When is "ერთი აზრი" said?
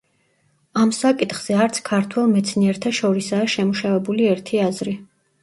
4.33-4.99